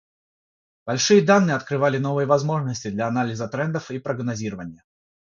[0.83, 4.83] Большие данные открывали новые возможности для анализа трендов и прогнозирования.